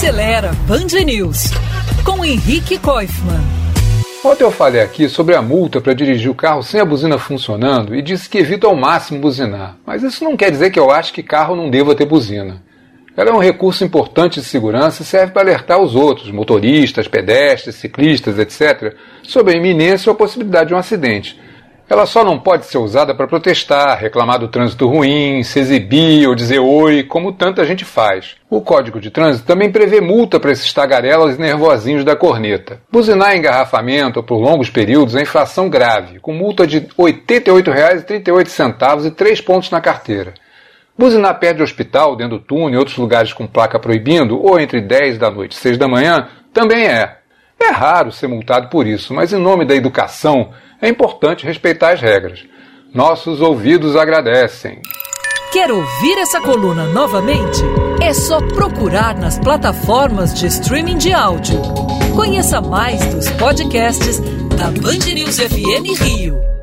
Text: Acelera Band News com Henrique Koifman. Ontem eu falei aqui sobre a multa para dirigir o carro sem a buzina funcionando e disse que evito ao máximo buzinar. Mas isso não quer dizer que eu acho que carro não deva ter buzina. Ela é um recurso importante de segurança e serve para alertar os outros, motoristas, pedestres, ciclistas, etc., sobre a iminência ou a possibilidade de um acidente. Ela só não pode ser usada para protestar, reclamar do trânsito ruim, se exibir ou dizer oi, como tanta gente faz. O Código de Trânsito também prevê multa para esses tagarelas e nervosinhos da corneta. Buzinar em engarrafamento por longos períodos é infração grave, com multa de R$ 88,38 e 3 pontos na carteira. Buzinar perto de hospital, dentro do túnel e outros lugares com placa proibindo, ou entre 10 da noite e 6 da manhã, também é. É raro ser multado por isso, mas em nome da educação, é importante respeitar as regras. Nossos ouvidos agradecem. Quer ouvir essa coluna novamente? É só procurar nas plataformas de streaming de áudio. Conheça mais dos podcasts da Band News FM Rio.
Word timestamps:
Acelera 0.00 0.52
Band 0.66 0.98
News 1.04 1.50
com 2.06 2.24
Henrique 2.24 2.78
Koifman. 2.78 3.44
Ontem 4.24 4.44
eu 4.44 4.50
falei 4.50 4.80
aqui 4.80 5.10
sobre 5.10 5.34
a 5.34 5.42
multa 5.42 5.78
para 5.78 5.92
dirigir 5.92 6.30
o 6.30 6.34
carro 6.34 6.62
sem 6.62 6.80
a 6.80 6.86
buzina 6.86 7.18
funcionando 7.18 7.94
e 7.94 8.00
disse 8.00 8.26
que 8.26 8.38
evito 8.38 8.66
ao 8.66 8.74
máximo 8.74 9.20
buzinar. 9.20 9.76
Mas 9.84 10.02
isso 10.02 10.24
não 10.24 10.38
quer 10.38 10.50
dizer 10.50 10.70
que 10.70 10.80
eu 10.80 10.90
acho 10.90 11.12
que 11.12 11.22
carro 11.22 11.54
não 11.54 11.68
deva 11.68 11.94
ter 11.94 12.06
buzina. 12.06 12.62
Ela 13.14 13.28
é 13.28 13.34
um 13.34 13.42
recurso 13.42 13.84
importante 13.84 14.40
de 14.40 14.46
segurança 14.46 15.02
e 15.02 15.04
serve 15.04 15.34
para 15.34 15.42
alertar 15.42 15.78
os 15.78 15.94
outros, 15.94 16.30
motoristas, 16.30 17.06
pedestres, 17.06 17.74
ciclistas, 17.74 18.38
etc., 18.38 18.94
sobre 19.22 19.52
a 19.52 19.56
iminência 19.58 20.08
ou 20.08 20.14
a 20.14 20.18
possibilidade 20.18 20.68
de 20.68 20.74
um 20.74 20.78
acidente. 20.78 21.38
Ela 21.90 22.06
só 22.06 22.24
não 22.24 22.38
pode 22.38 22.66
ser 22.66 22.78
usada 22.78 23.12
para 23.12 23.26
protestar, 23.26 23.98
reclamar 23.98 24.38
do 24.38 24.46
trânsito 24.46 24.86
ruim, 24.86 25.42
se 25.42 25.58
exibir 25.58 26.28
ou 26.28 26.36
dizer 26.36 26.60
oi, 26.60 27.02
como 27.02 27.32
tanta 27.32 27.64
gente 27.64 27.84
faz. 27.84 28.36
O 28.48 28.60
Código 28.60 29.00
de 29.00 29.10
Trânsito 29.10 29.44
também 29.44 29.72
prevê 29.72 30.00
multa 30.00 30.38
para 30.38 30.52
esses 30.52 30.72
tagarelas 30.72 31.34
e 31.34 31.40
nervosinhos 31.40 32.04
da 32.04 32.14
corneta. 32.14 32.80
Buzinar 32.92 33.34
em 33.34 33.40
engarrafamento 33.40 34.22
por 34.22 34.38
longos 34.38 34.70
períodos 34.70 35.16
é 35.16 35.22
infração 35.22 35.68
grave, 35.68 36.20
com 36.20 36.32
multa 36.32 36.64
de 36.64 36.78
R$ 36.78 36.88
88,38 36.96 39.06
e 39.06 39.10
3 39.10 39.40
pontos 39.40 39.68
na 39.72 39.80
carteira. 39.80 40.34
Buzinar 40.96 41.40
perto 41.40 41.56
de 41.56 41.64
hospital, 41.64 42.14
dentro 42.14 42.38
do 42.38 42.44
túnel 42.44 42.74
e 42.74 42.76
outros 42.76 42.98
lugares 42.98 43.32
com 43.32 43.48
placa 43.48 43.80
proibindo, 43.80 44.40
ou 44.40 44.60
entre 44.60 44.80
10 44.80 45.18
da 45.18 45.28
noite 45.28 45.52
e 45.52 45.56
6 45.56 45.76
da 45.76 45.88
manhã, 45.88 46.28
também 46.52 46.86
é. 46.86 47.19
É 47.60 47.70
raro 47.70 48.10
ser 48.10 48.26
multado 48.26 48.68
por 48.68 48.86
isso, 48.86 49.12
mas 49.12 49.32
em 49.32 49.38
nome 49.38 49.64
da 49.64 49.74
educação, 49.74 50.50
é 50.80 50.88
importante 50.88 51.44
respeitar 51.44 51.92
as 51.92 52.00
regras. 52.00 52.44
Nossos 52.92 53.40
ouvidos 53.40 53.94
agradecem. 53.96 54.80
Quer 55.52 55.70
ouvir 55.70 56.18
essa 56.18 56.40
coluna 56.40 56.86
novamente? 56.86 57.60
É 58.00 58.14
só 58.14 58.40
procurar 58.40 59.16
nas 59.16 59.38
plataformas 59.38 60.32
de 60.32 60.46
streaming 60.46 60.96
de 60.96 61.12
áudio. 61.12 61.60
Conheça 62.14 62.60
mais 62.60 63.04
dos 63.06 63.28
podcasts 63.30 64.20
da 64.56 64.70
Band 64.70 65.12
News 65.12 65.38
FM 65.38 66.00
Rio. 66.00 66.59